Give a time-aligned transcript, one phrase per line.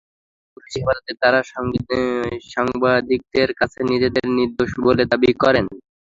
[0.03, 1.39] তবে পুলিশি হেফাজতে তাঁরা
[2.53, 5.65] সাংবাদিকদের কাছে নিজেদের নির্দোষ বলে দাবি করেন।